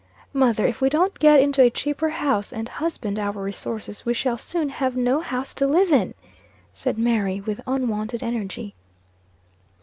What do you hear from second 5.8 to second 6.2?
in!"